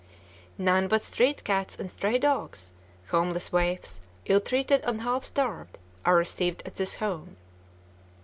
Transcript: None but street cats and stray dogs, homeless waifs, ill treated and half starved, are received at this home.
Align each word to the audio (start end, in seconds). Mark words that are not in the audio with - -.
None 0.57 0.87
but 0.87 1.03
street 1.03 1.43
cats 1.43 1.75
and 1.75 1.91
stray 1.91 2.17
dogs, 2.17 2.71
homeless 3.09 3.51
waifs, 3.51 4.01
ill 4.25 4.39
treated 4.39 4.83
and 4.83 5.01
half 5.01 5.23
starved, 5.23 5.77
are 6.05 6.15
received 6.15 6.63
at 6.65 6.73
this 6.77 6.95
home. 6.95 7.37